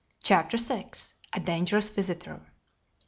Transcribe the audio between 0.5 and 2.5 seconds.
VI. A DANGEROUS VISITOR.